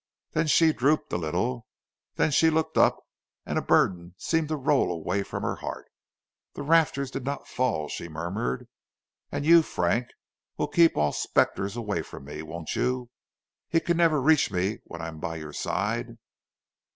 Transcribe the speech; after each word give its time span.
Then 0.31 0.47
she 0.47 0.73
drooped 0.73 1.13
a 1.13 1.17
little, 1.17 1.67
then 2.15 2.31
she 2.31 2.49
looked 2.49 2.75
up, 2.75 3.03
and 3.45 3.59
a 3.59 3.61
burden 3.61 4.15
seemed 4.17 4.47
to 4.47 4.55
roll 4.55 4.91
away 4.91 5.21
from 5.21 5.43
her 5.43 5.57
heart. 5.57 5.91
"The 6.55 6.63
rafters 6.63 7.11
did 7.11 7.23
not 7.23 7.47
fall," 7.47 7.87
she 7.87 8.09
murmured, 8.09 8.67
"and 9.31 9.45
you, 9.45 9.61
Frank, 9.61 10.07
will 10.57 10.69
keep 10.69 10.97
all 10.97 11.11
spectres 11.11 11.75
away 11.75 12.01
from 12.01 12.25
me, 12.25 12.41
won't 12.41 12.75
you? 12.75 13.11
He 13.69 13.79
can 13.79 13.97
never 13.97 14.19
reach 14.19 14.49
me 14.49 14.79
when 14.85 15.03
I 15.03 15.07
am 15.07 15.19
by 15.19 15.35
your 15.35 15.53
side." 15.53 16.17